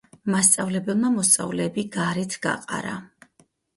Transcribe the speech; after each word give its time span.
მასწავლებელმა 0.35 1.11
მოსწავლეები 1.17 1.85
გარეთ 1.97 2.39
გაყარა. 2.47 2.97